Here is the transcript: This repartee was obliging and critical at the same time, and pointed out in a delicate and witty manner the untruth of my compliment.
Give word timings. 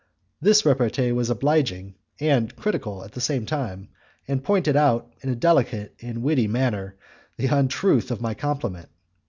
This 0.41 0.65
repartee 0.65 1.11
was 1.11 1.29
obliging 1.29 1.93
and 2.19 2.55
critical 2.55 3.03
at 3.03 3.11
the 3.11 3.21
same 3.21 3.45
time, 3.45 3.89
and 4.27 4.43
pointed 4.43 4.75
out 4.75 5.13
in 5.21 5.29
a 5.29 5.35
delicate 5.35 5.93
and 6.01 6.23
witty 6.23 6.47
manner 6.47 6.95
the 7.37 7.45
untruth 7.45 8.09
of 8.09 8.19
my 8.19 8.33
compliment. 8.33 8.89